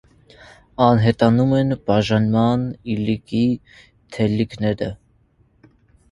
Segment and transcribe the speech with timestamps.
[0.83, 2.63] Անհետանում են բաժանման
[2.93, 3.41] իլիկի
[4.17, 4.89] թելիկները։